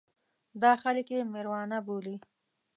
دا 0.61 0.71
خلک 0.81 1.07
یې 1.13 1.19
مېروانا 1.33 1.79
بولي. 1.85 2.15